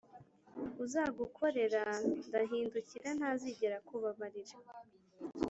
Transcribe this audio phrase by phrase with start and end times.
[0.83, 1.99] uzagukorera i!
[2.27, 4.55] ndahindukira ntazigera akubabarira.